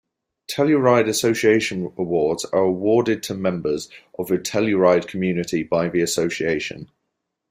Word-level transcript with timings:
Telluride 0.49 1.07
Association 1.07 1.93
Awards 1.95 2.43
are 2.45 2.63
awarded 2.63 3.21
to 3.21 3.35
members 3.35 3.87
of 4.17 4.29
the 4.29 4.39
Telluride 4.39 5.05
community 5.07 5.61
by 5.61 5.89
the 5.89 6.01
Association. 6.01 6.89